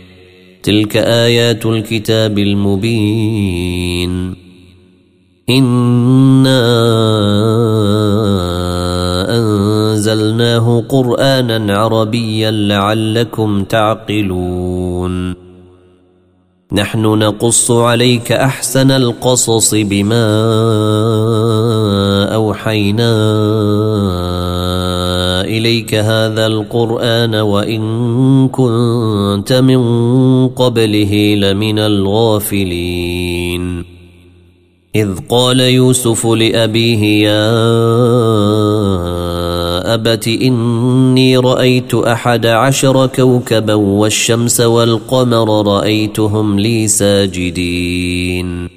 [0.62, 4.34] تلك آيات الكتاب المبين.
[5.50, 6.60] إِنَّا
[10.60, 15.34] جعلناه قرانا عربيا لعلكم تعقلون.
[16.72, 20.26] نحن نقص عليك أحسن القصص بما
[22.34, 23.12] أوحينا
[25.44, 33.84] إليك هذا القرآن وإن كنت من قبله لمن الغافلين.
[34.94, 37.50] إذ قال يوسف لأبيه يا
[39.94, 48.68] أبت إني رأيت أحد عشر كوكبا والشمس والقمر رأيتهم لي ساجدين.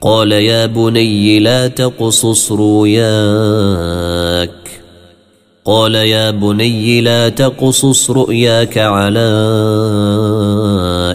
[0.00, 3.02] قال يا بني لا تقصص رؤياك.
[5.64, 9.30] قال يا بني لا تقصص رؤياك على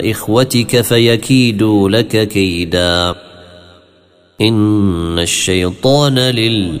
[0.04, 3.14] إخوتك فيكيدوا لك كيدا.
[4.40, 6.80] إن الشيطان لل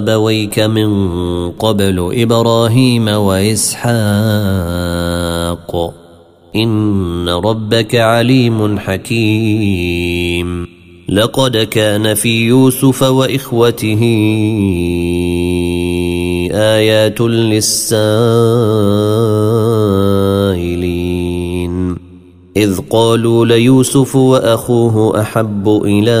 [0.00, 3.90] أبويك من قبل إبراهيم وإسحاق.
[6.56, 10.66] إن ربك عليم حكيم.
[11.08, 14.00] لقد كان في يوسف وإخوته
[16.52, 18.10] آيات للسائلين.
[22.56, 26.20] إذ قالوا ليوسف وأخوه أحب إلى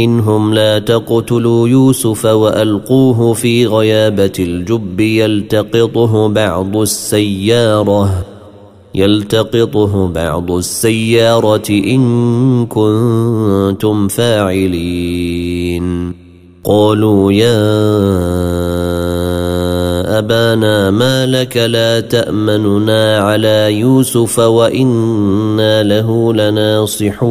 [0.00, 8.24] منهم لا تقتلوا يوسف وألقوه في غيابة الجب يلتقطه بعض السيارة
[8.94, 15.90] يلتقطه بعض السيارة إن كنتم فاعلين.
[16.64, 17.60] قالوا يا
[20.18, 27.30] أبانا ما لك لا تأمننا على يوسف وإنا له لناصحون.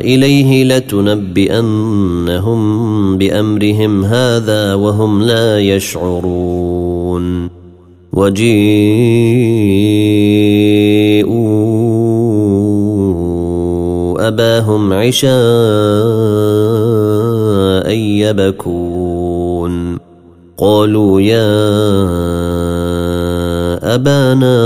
[0.00, 2.60] إليه لتنبئنهم
[3.18, 7.50] بأمرهم هذا وهم لا يشعرون.
[8.12, 8.80] وجيءوا
[14.28, 15.30] أباهم عشاء
[17.94, 18.90] يبكون.
[20.58, 21.50] قالوا يا
[23.94, 24.60] أبانا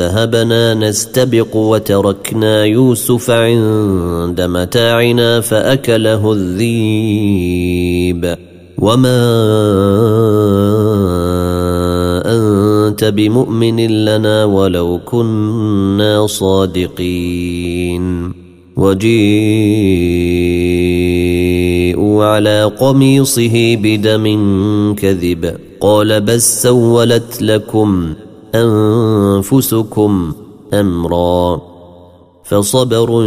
[0.00, 8.36] ذهبنا نستبق وتركنا يوسف عند متاعنا فأكله الذيب.
[8.78, 9.20] وما
[12.26, 18.32] أنت بمؤمن لنا ولو كنا صادقين.
[18.76, 19.04] وجيءوا
[22.24, 24.24] على قميصه بدم
[24.94, 25.56] كذب.
[25.80, 28.14] قال بس سولت لكم
[28.54, 30.32] أنفسكم
[30.74, 31.60] أمرا
[32.44, 33.22] فصبر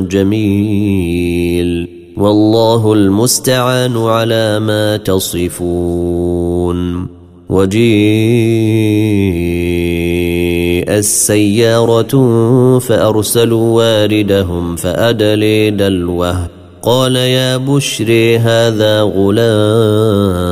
[0.00, 6.40] جميل والله المستعان على ما تصفون
[7.50, 7.90] وجيء
[10.98, 12.38] السيارة
[12.78, 16.48] فأرسلوا واردهم فأدلي دلوه
[16.82, 20.50] قال يا بشري هذا غلام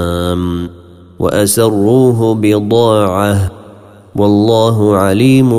[1.19, 3.58] وأسروه بضاعة
[4.19, 5.51] والله عليم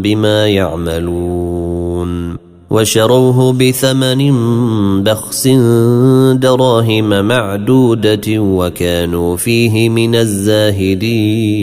[0.00, 2.36] بما يعملون.
[2.70, 4.32] وشروه بثمن
[5.02, 5.48] بخس
[6.32, 11.54] دراهم معدودة وكانوا فيه من الزاهدين.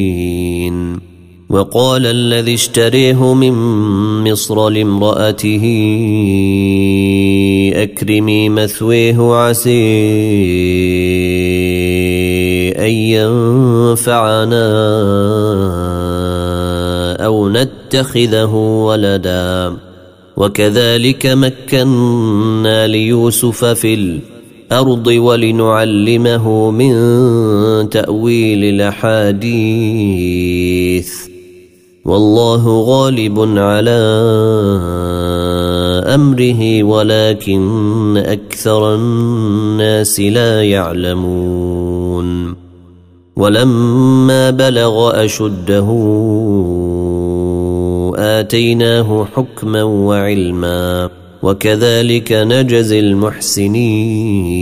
[1.52, 3.54] وقال الذي اشتريه من
[4.32, 5.64] مصر لامرأته
[7.76, 9.72] أكرمي مثويه عسي
[12.72, 12.92] أن
[13.98, 14.68] ينفعنا
[17.96, 19.78] أو نتخذه ولداً.
[20.38, 26.94] وكذلك مكنا ليوسف في الأرض ولنعلمه من
[27.90, 31.10] تأويل الأحاديث.
[32.06, 34.02] والله غالب على
[36.16, 42.56] أمره ولكن أكثر الناس لا يعلمون.
[43.36, 45.88] ولما بلغ أشده
[48.22, 51.10] واتيناه حكما وعلما
[51.44, 54.62] وكذلك نجزي المحسنين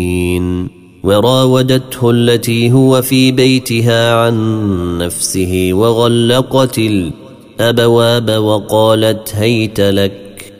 [1.04, 10.54] وراودته التي هو في بيتها عن نفسه وغلقت الابواب وقالت هيت لك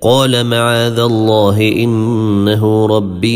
[0.00, 3.34] قال معاذ الله انه ربي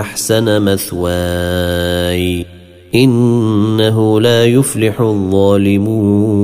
[0.00, 2.55] احسن مثواي
[2.96, 6.36] إنه لا يفلح الظالمون.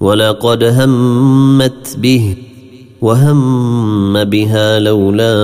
[0.00, 2.34] ولقد همت به
[3.00, 5.34] وهم بها لولا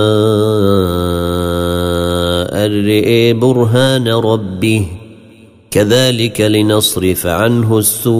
[2.65, 4.85] أن برهان ربه.
[5.71, 8.17] كذلك لنصرف عنه السوء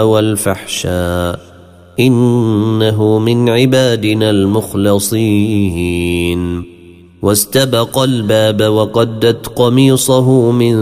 [0.00, 1.40] والفحشاء.
[2.00, 5.16] إنه من عبادنا المخلصين.
[7.26, 10.74] واستبق الباب وقدت قميصه من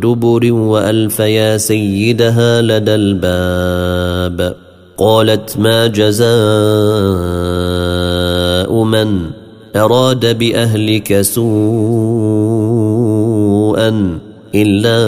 [0.00, 4.56] دبر وألف يا سيدها لدى الباب.
[4.98, 6.22] قالت ما جزاء
[8.84, 9.20] من
[9.76, 11.42] أراد بأهلك سوءا
[14.54, 14.98] إلا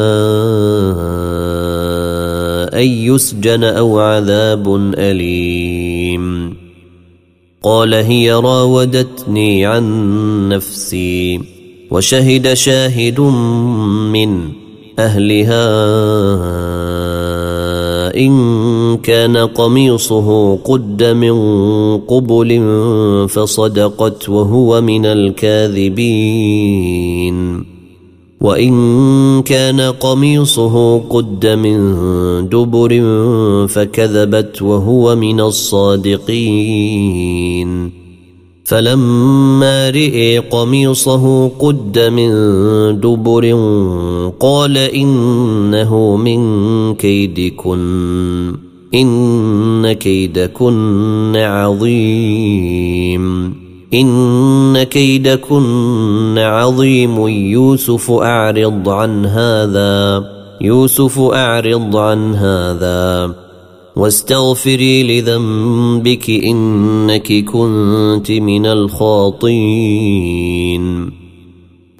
[2.75, 6.64] أن يسجن أو عذاب أليم.
[7.65, 11.41] قال هي راودتني عن نفسي
[11.91, 14.49] وشهد شاهد من
[14.99, 15.65] أهلها
[18.17, 21.37] إن كان قميصه قد من
[21.99, 22.61] قبل
[23.29, 26.05] فصدقت وهو من الكاذبين.
[28.45, 31.79] وإن كان قميصه قد من
[32.49, 33.03] دبر
[33.69, 36.45] فكذبت وهو من الصادقين.
[38.65, 42.31] فلما رئي قميصه قد من
[43.01, 43.53] دبر
[44.41, 48.57] قال إنه من كيدكن
[48.95, 53.25] إن كيدكن عظيم.
[53.95, 60.25] إن كيدكن عظيم يوسف أعرض عن هذا
[60.61, 63.35] يوسف أعرض عن هذا.
[63.97, 70.05] واستغفري لذنبك إنك كنت من الخاطين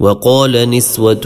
[0.01, 1.23] وقال نسوة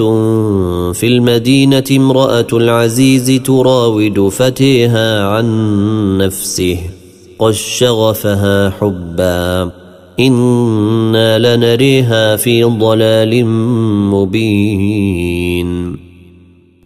[0.93, 6.79] في المدينة امرأة العزيز تراود فتيها عن نفسه
[7.39, 9.88] قد شغفها حبًّا.
[10.21, 13.47] أنا لنريها في ضلال
[14.11, 15.97] مبين.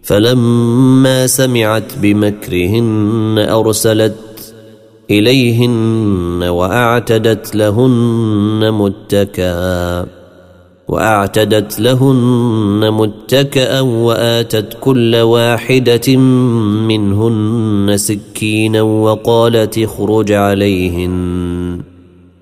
[0.03, 4.53] فلما سمعت بمكرهن ارسلت
[5.11, 10.05] اليهن واعتدت لهن متكئا
[10.87, 16.17] واعتدت لهن متكئا واتت كل واحدة
[16.87, 21.92] منهن سكينا وقالت اخرج عليهن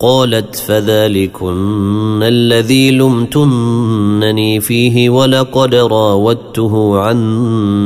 [0.00, 7.18] قالت فذلكن الذي لمتنني فيه ولقد راودته عن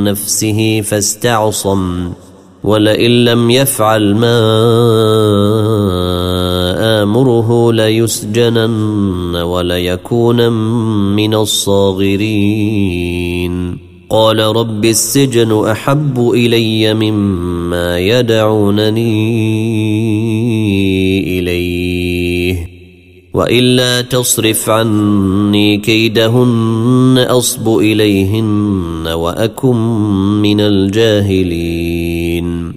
[0.03, 2.09] نفسه فاستعصم
[2.63, 4.39] ولئن لم يفعل ما
[7.03, 10.49] آمره ليسجنن وليكون
[11.15, 12.73] من الصاغرين.
[14.09, 19.39] قال رب السجن أحب إلي مما يدعونني
[21.39, 21.72] إليه.
[23.33, 29.75] وإلا تصرف عني كيدهن أصب إليهن وأكن
[30.41, 32.73] من الجاهلين.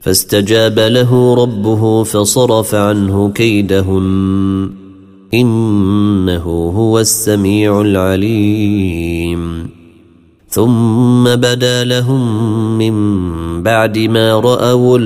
[0.00, 4.70] فاستجاب له ربه فصرف عنه كيدهن.
[5.34, 9.68] إنه هو السميع العليم.
[10.48, 14.98] ثم بدا لهم من بعد ما رأوا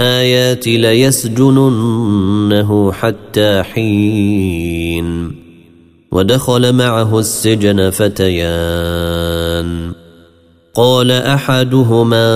[0.00, 5.32] الايات ليسجننه حتى حين.
[6.12, 9.92] ودخل معه السجن فتيان.
[10.74, 12.34] قال أحدهما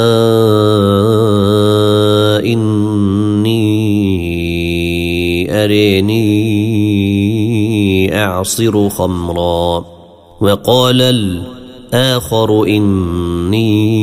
[2.44, 3.58] إني
[5.64, 6.24] أريني
[8.24, 9.84] أعصر خمرا.
[10.40, 13.98] وقال الآخر إني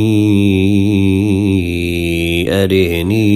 [2.66, 3.26] أريني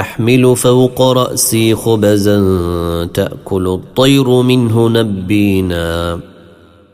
[0.00, 2.38] أحمل فوق رأسي خبزا
[3.14, 6.20] تأكل الطير منه نبينا.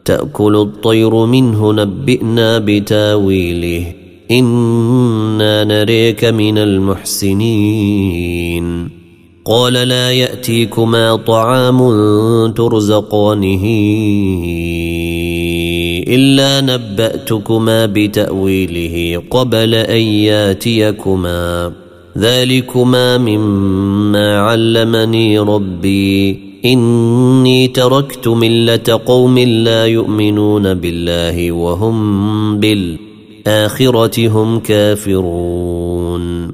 [0.05, 3.93] تأكل الطير منه نبئنا بتاويله.
[4.31, 8.09] إنا نريك من المحسنين.
[9.45, 11.79] قال لا يأتيكما طعام
[12.53, 13.65] ترزقانه.
[16.09, 21.73] إلا نبأتكما بتأويله قبل أن ياتيكما.
[22.19, 26.49] ذلكما مما علمني ربي.
[26.65, 36.49] إني تركت ملة قوم لا يؤمنون بالله وهم بالآخرة هم كافرون.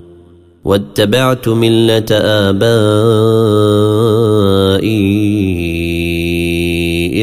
[0.64, 2.74] واتبعت ملة آبائي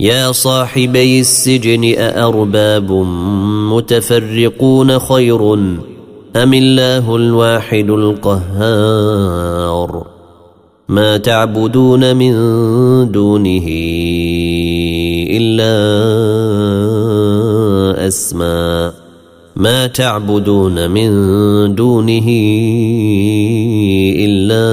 [0.00, 2.92] يا صاحبي السجن أأرباب
[3.72, 5.54] متفرقون خير
[6.36, 9.36] أم الله الواحد القهار
[10.88, 12.32] ما تعبدون من
[13.12, 13.66] دونه
[15.30, 15.76] إلا
[18.06, 18.94] أسماء
[19.56, 21.10] ما تعبدون من
[21.74, 22.28] دونه
[24.18, 24.66] إلا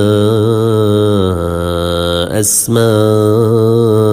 [2.39, 4.12] أسماء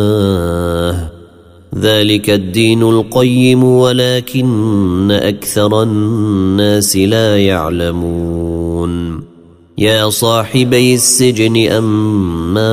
[1.81, 9.23] ذلك الدين القيم ولكن أكثر الناس لا يعلمون.
[9.77, 12.71] يا صاحبي السجن أما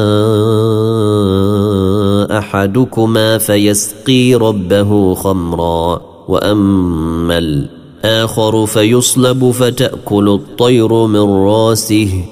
[2.38, 12.25] أحدكما فيسقي ربه خمرا وأما الآخر فيصلب فتأكل الطير من رأسه.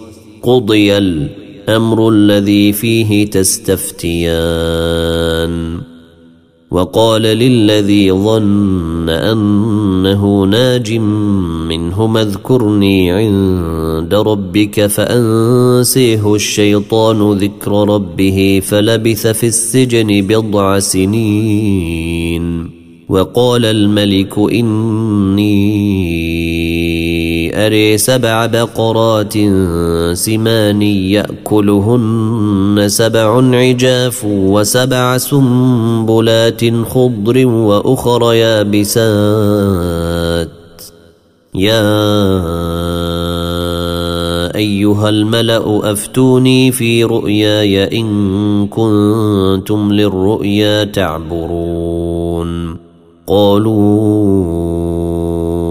[0.42, 4.26] قضي الأمر الذي فيه تستفتيان.
[6.70, 10.92] وقال للذي ظن أنه ناج
[11.68, 22.70] منهما اذكرني عند ربك فأنسيه الشيطان ذكر ربه فلبث في السجن بضع سنين.
[23.08, 25.46] وقال الملك إني
[27.56, 29.32] أري سبع بقرات
[30.12, 40.48] سمان يأكلهن سبع عجاف وسبع سنبلات خضر وأخر يابسات.
[41.54, 41.86] يا
[44.56, 52.76] أيها الملأ أفتوني في رؤياي إن كنتم للرؤيا تعبرون.
[53.26, 55.05] قالوا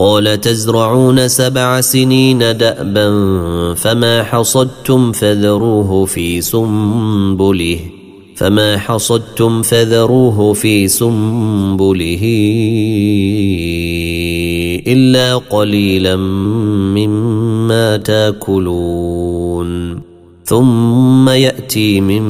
[0.00, 3.08] قال تزرعون سبع سنين دأبا
[3.74, 7.78] فما حصدتم فذروه في سنبله
[8.36, 12.20] فما حصدتم فذروه في سنبله
[14.86, 16.16] إلا قليلا
[16.96, 20.00] مما تاكلون.
[20.44, 22.22] ثم يأتي من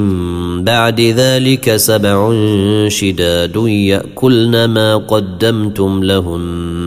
[0.63, 2.33] بعد ذلك سبع
[2.87, 6.80] شداد يأكلن ما قدمتم لهن.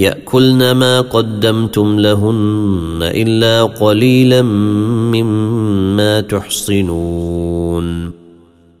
[0.00, 4.42] يأكلن ما قدمتم لهن إلا قليلا
[5.12, 8.10] مما تحصنون.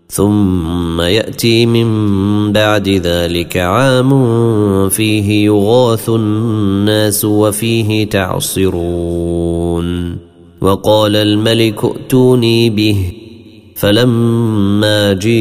[0.08, 4.10] ثم يأتي من بعد ذلك عام
[4.88, 9.86] فيه يغاث الناس وفيه تعصرون.
[10.60, 13.12] وقال الملك ائتوني به
[13.74, 15.38] فلما جيءه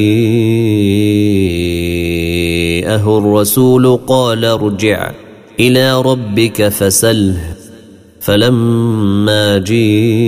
[3.18, 5.29] الرسول قال ارجع.
[5.60, 7.56] إلى ربك فسله.
[8.20, 10.24] فلما جيءه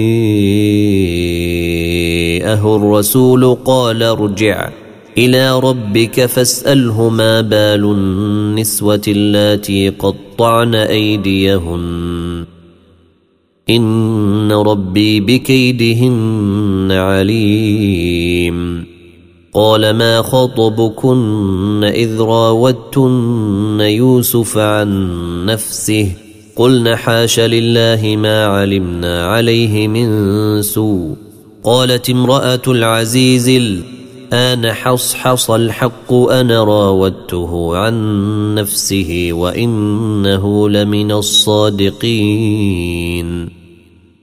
[2.75, 4.69] الرسول قال ارجع
[5.17, 12.45] إلى ربك فاسأله ما بال النسوة اللاتي قطعن أيديهن.
[13.69, 18.90] إن ربي بكيدهن عليم.
[19.53, 26.11] قال ما خطبكن إذ راوتن يوسف عن نفسه
[26.55, 31.15] قلن حاش لله ما علمنا عليه من سوء
[31.63, 42.41] قالت امرأة العزيز الآن حصحص الحق أنا راودته عن نفسه وإنه لمن الصادقين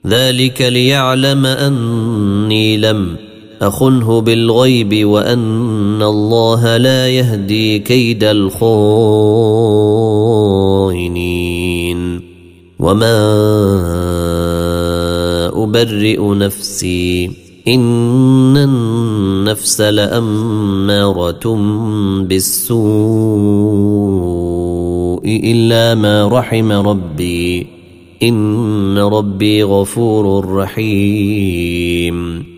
[0.07, 3.28] ذلك ليعلم أني لم
[3.63, 8.69] أخنه بالغيب وأن الله لا يهدي كيد الخائنين.
[12.79, 13.19] وما
[15.65, 17.31] أبرئ نفسي
[17.69, 21.57] إن النفس لأمارة
[22.23, 22.79] بالسوء
[25.27, 27.67] إلا ما رحم ربي.
[28.23, 32.58] إن ربي غفور رحيم.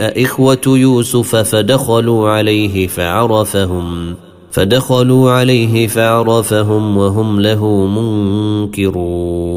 [0.00, 4.14] إخوة يوسف فدخلوا عليه فعرفهم
[4.50, 7.86] فدخلوا عليه فعرفهم وهم له
[8.66, 9.50] منكرون.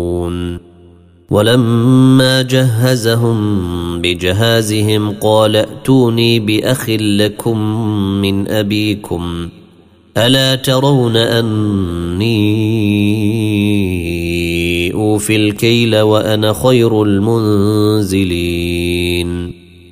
[1.33, 7.57] ولما جهزهم بجهازهم قال ائتوني بأخ لكم
[8.21, 9.49] من أبيكم
[10.17, 12.33] ألا ترون أني
[14.93, 18.13] أوفي الكيل وأنا خير المنزلين؟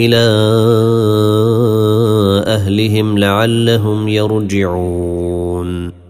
[0.00, 0.26] إلى
[2.46, 6.00] أهلهم لعلهم يرجعون.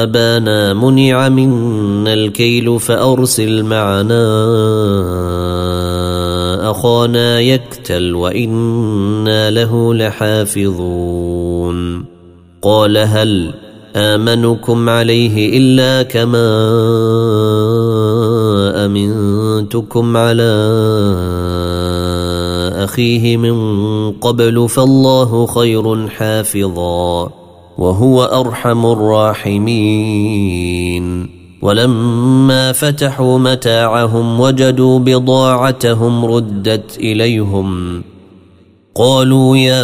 [0.04, 4.28] أبانا منع منا الكيل فأرسل معنا
[6.72, 11.78] أخانا يكتل وإنا له لحافظون.
[12.62, 13.54] قال هل
[13.96, 16.50] آمنكم عليه إلا كما
[18.86, 20.54] أمنتكم على
[22.84, 23.58] أخيه من
[24.12, 27.30] قبل فالله خير حافظا
[27.78, 30.68] وهو أرحم الراحمين.
[31.62, 38.02] ولما فتحوا متاعهم وجدوا بضاعتهم ردت إليهم
[38.96, 39.84] قالوا يا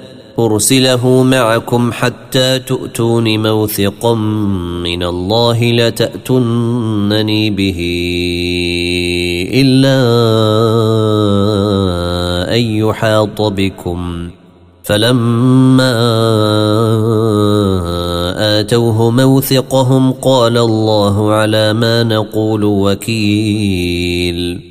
[0.39, 4.15] أرسله معكم حتى تؤتون موثقا
[4.83, 7.79] من الله لتاتونني به
[9.53, 9.97] إلا
[12.55, 14.29] أن يحاط بكم.
[14.83, 15.93] فلما
[18.59, 24.70] آتوه موثقهم قال الله على ما نقول وكيل.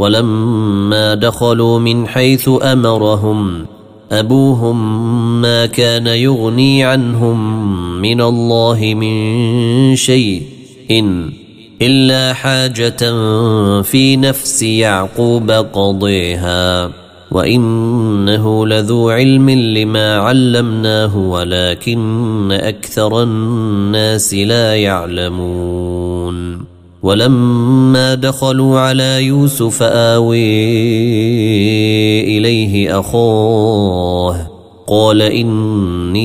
[0.00, 3.66] ولما دخلوا من حيث أمرهم
[4.12, 7.62] أبوهم ما كان يغني عنهم
[8.00, 10.42] من الله من شيء
[10.90, 11.32] إن
[11.82, 13.12] إلا حاجة
[13.82, 16.90] في نفس يعقوب قضيها
[17.30, 26.69] وإنه لذو علم لما علمناه ولكن أكثر الناس لا يعلمون
[27.02, 30.38] ولما دخلوا على يوسف آوي
[32.38, 34.50] إليه أخاه
[34.86, 36.24] قال إني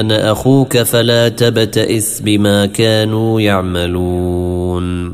[0.00, 5.12] أنا أخوك فلا تبتئس بما كانوا يعملون.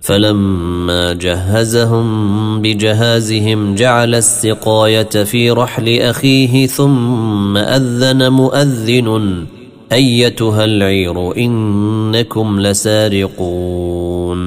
[0.00, 9.46] فلما جهزهم بجهازهم جعل السقاية في رحل أخيه ثم أذن مؤذن
[9.92, 14.42] أيتها العير إنكم لسارقون.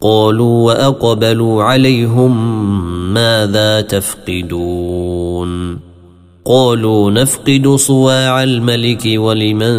[0.00, 2.34] قالوا وأقبلوا عليهم
[3.14, 5.78] ماذا تفقدون؟
[6.44, 9.74] قالوا نفقد صواع الملك ولمن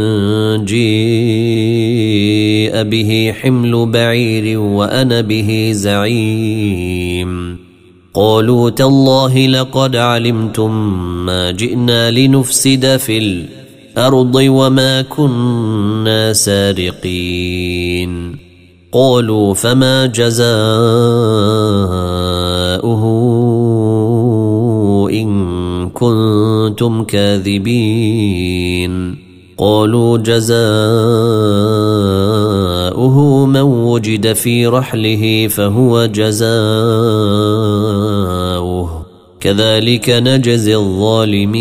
[0.66, 7.58] جيء به حمل بعير وأنا به زعيم.
[8.14, 10.72] قالوا تالله لقد علمتم
[11.26, 13.57] ما جئنا لنفسد في الأرض
[13.98, 18.38] الأرض وما كنا سارقين.
[18.92, 20.58] قالوا فما جزاؤه
[25.12, 29.16] إن كنتم كاذبين.
[29.58, 30.58] قالوا جزاؤه
[33.46, 36.48] من وجد في رحله فهو جزاؤه.
[39.40, 41.58] كذلك نجزي الظالمين.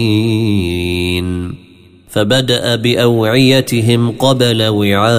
[2.17, 5.17] فبدأ بأوعيتهم قبل وعاء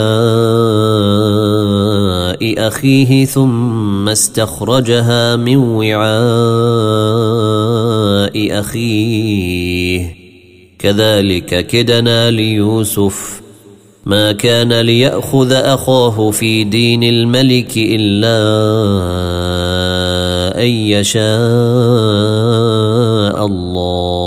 [2.68, 6.00] أخيه ثم استخرجها من وعاء
[8.60, 10.16] أخيه.
[10.80, 13.42] كذلك كدنا ليوسف.
[14.06, 18.28] ما كان ليأخذ أخاه في دين الملك أن
[20.58, 21.26] أن يشاء
[23.46, 24.27] الله.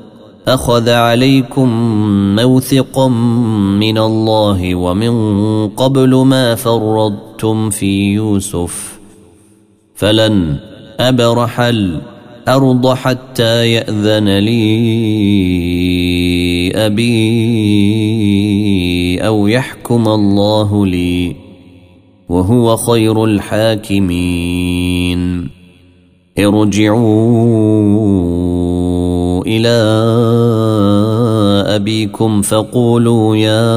[0.47, 1.69] أخذ عليكم
[2.35, 3.07] موثقا
[3.77, 5.13] من الله ومن
[5.67, 8.99] قبل ما فرضتم في يوسف
[9.95, 10.55] فلن
[10.99, 14.71] أبرح الأرض حتى يأذن لي
[16.75, 17.11] أبي
[19.21, 21.35] أو يحكم الله لي
[22.29, 24.81] وهو خير الحاكمين.
[26.39, 28.50] ارجعوا
[29.51, 29.77] إلى
[31.75, 33.67] أبيكم فقولوا يا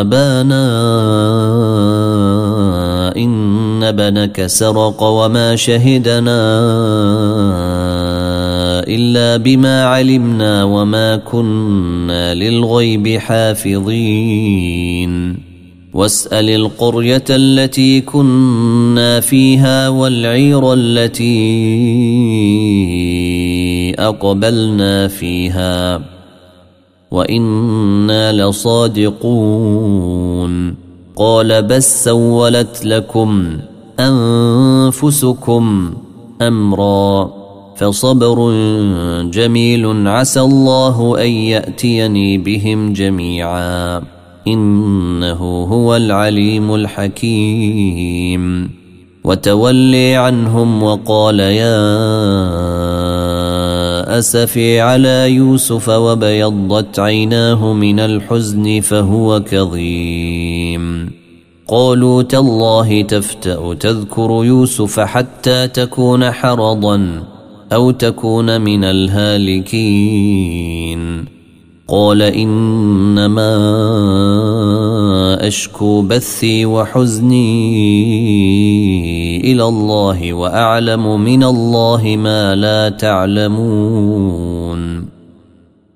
[0.00, 0.66] أبانا
[3.16, 6.40] إن ابنك سرق وما شهدنا
[8.88, 14.64] إلا بما علمنا وما كنا للغيب حافظين.
[15.94, 21.54] واسأل القرية التي كنا فيها والعير التي
[23.94, 26.00] أقبلنا فيها
[27.10, 30.04] وإنا لصادقون
[31.16, 33.58] قال بس سولت لكم
[34.00, 35.94] أنفسكم
[36.42, 37.30] أمرا
[37.76, 38.50] فصبر
[39.22, 44.02] جميل عسى الله أن يأتيني بهم جميعا
[44.46, 48.70] إنه هو العليم الحكيم
[49.24, 51.76] وتولي عنهم وقال يا
[54.18, 61.10] اسفي على يوسف وبيضت عيناه من الحزن فهو كظيم.
[61.68, 67.22] قالوا تالله تفتأ تذكر يوسف حتى تكون حرضا
[67.72, 70.14] أو تكون من الهالكين.
[71.88, 73.54] قال إنما
[75.48, 77.54] أشكو بثي وحزني
[79.44, 84.44] إلى الله وأعلم من الله ما لا تعلمون.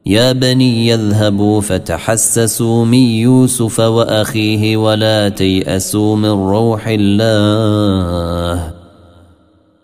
[0.06, 8.74] يا بني يذهبوا فتحسسوا من يوسف وأخيه ولا تيأسوا من روح الله.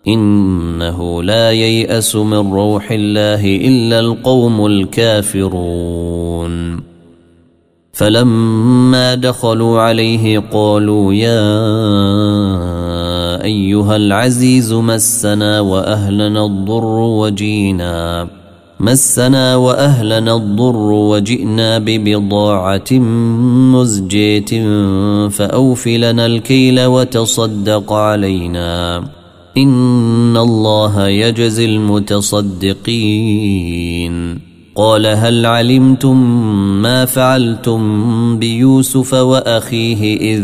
[0.07, 6.55] إنه لا ييأس من روح الله إلا القوم الكافرون.
[7.93, 12.74] فلما دخلوا عليه قالوا يا
[13.45, 18.27] أيها العزيز مسنا وأهلنا الضر وجينا.
[18.79, 22.91] مسنا وأهلنا الضر وجئنا ببضاعة
[23.73, 24.63] مزجية
[25.27, 29.03] فأوفلنا الكيل وتصدق علينا.
[29.57, 32.95] إن الله يجزي المتصدقين.
[34.75, 36.17] قال هل علمتم
[36.81, 37.81] ما فعلتم
[38.39, 40.43] بيوسف وأخيه إذ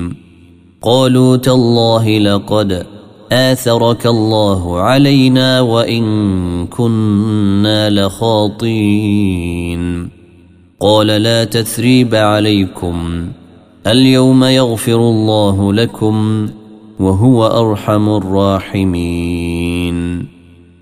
[0.83, 2.85] قالوا تالله لقد
[3.31, 9.81] آثرك الله علينا وإن كنا لخاطين
[10.79, 13.27] قال لا تثريب عليكم.
[13.87, 16.49] اليوم يغفر الله لكم
[16.99, 19.97] وهو أرحم الراحمين.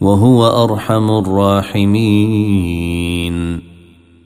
[0.02, 3.09] وهو أرحم الراحمين.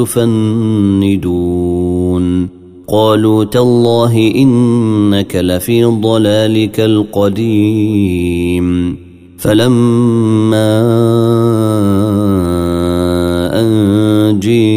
[0.00, 2.48] تفندون.
[2.88, 8.96] قالوا تالله إنك لفي ضلالك القديم.
[9.38, 10.80] فلما
[13.60, 14.74] أن جيء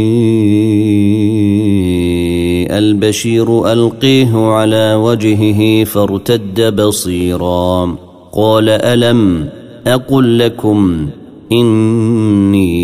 [2.78, 7.96] البشير ألقيه على وجهه فارتد بصيرا.
[8.34, 9.50] قال ألم
[9.88, 11.08] أقل لكم
[11.52, 12.84] إني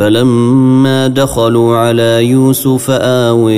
[0.00, 3.52] فلما دخلوا على يوسف آوي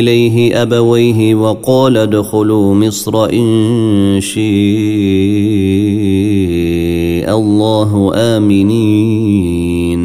[0.00, 4.42] إليه أبويه وقال ادخلوا مصر إن شاء
[7.38, 10.02] الله آمنين.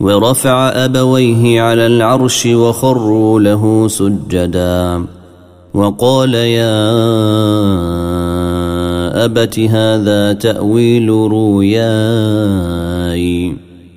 [0.00, 5.04] ورفع أبويه على العرش وخروا له سجدا.
[5.74, 6.92] وقال يا
[9.24, 12.32] أبت هذا تأويل رؤياي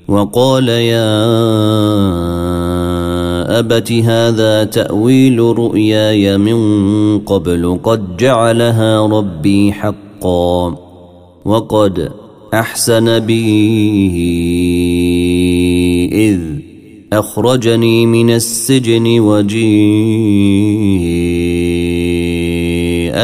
[0.07, 1.15] وقال يا
[3.59, 6.59] أبت هذا تأويل رؤياي من
[7.19, 10.75] قبل قد جعلها ربي حقا
[11.45, 12.11] وقد
[12.53, 13.45] أحسن بي
[16.13, 16.39] إذ
[17.13, 21.04] أخرجني من السجن وجيء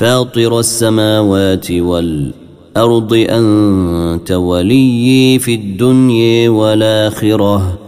[0.00, 7.78] فاطر السماوات والأرض أنت ولي في الدنيا والآخرة.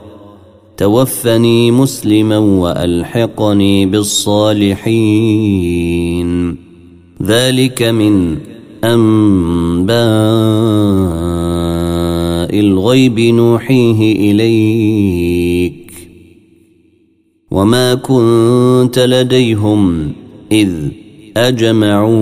[0.77, 4.87] توفني مسلما وألحقني بالصالحين.
[7.23, 8.39] ذلك من
[8.85, 9.97] أنباء
[12.61, 15.93] الغيب نوحيه إليك.
[17.51, 20.13] وما كنت لديهم
[20.53, 21.02] إذ
[21.37, 22.13] أجمعوا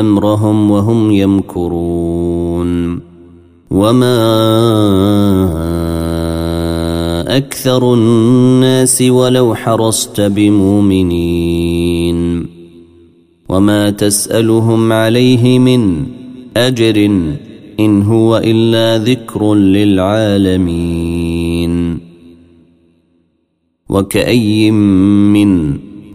[0.00, 3.00] أمرهم وهم يمكرون
[3.70, 4.18] وما
[7.36, 11.68] أكثر الناس ولو حرصت بمؤمنين
[13.48, 16.06] وما تسألهم عليه من
[16.56, 17.10] أجر
[17.80, 20.98] إن هو إلا ذكر للعالمين
[23.88, 25.87] وكأي من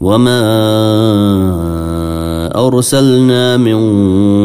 [0.00, 0.38] وما
[2.66, 3.78] ارسلنا من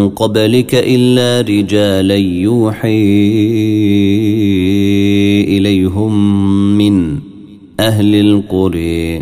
[0.10, 3.04] قبلك الا رجالا يوحي
[5.58, 6.14] اليهم
[6.78, 7.18] من
[7.80, 9.22] أهل القرى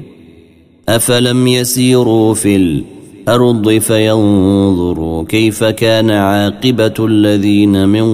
[0.89, 8.05] افلم يسيروا في الأرض فينظروا كيف كان عاقبه الذين من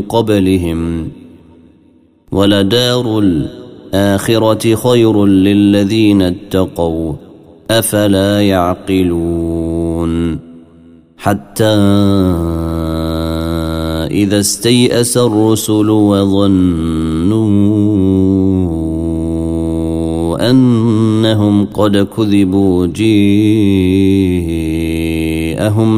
[0.00, 1.08] قبلهم
[2.32, 7.27] ولدار الاخره خير للذين اتقوا
[7.70, 10.38] أفلا يعقلون
[11.18, 11.64] حتى
[14.10, 17.38] إذا استيأس الرسل وظنوا
[20.50, 23.26] أنهم قد كذبوا جيءهم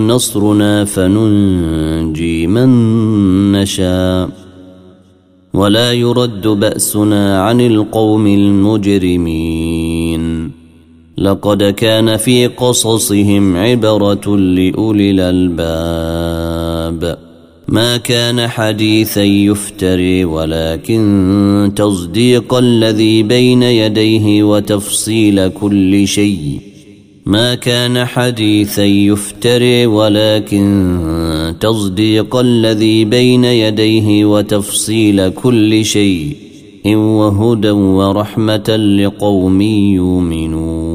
[0.09, 2.69] نصرنا فننجي من
[3.53, 4.31] نشاء
[5.55, 9.80] ولا يرد بأسنا عن القوم المجرمين
[11.21, 17.19] لقد كان في قصصهم عبرة لأولي الألباب.
[17.69, 26.61] ما كان حديثا يفتري ولكن تصديق الذي بين يديه وتفصيل كل شيء.
[27.27, 36.37] ما كان حديثا يفتري ولكن تصديق الذي بين يديه وتفصيل كل شيء.
[36.87, 40.90] وهدى ورحمة لقوم يؤمنون.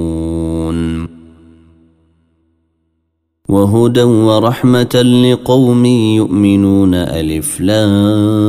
[3.50, 8.46] وهدى ورحمة لقوم يؤمنون ألف لام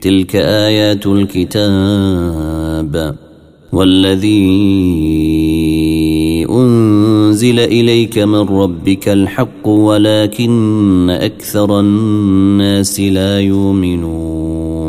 [0.00, 2.54] تلك آيات الكتاب
[3.72, 4.46] والذي
[6.50, 14.83] أنزل إليك من ربك الحق ولكن أكثر الناس لا يؤمنون.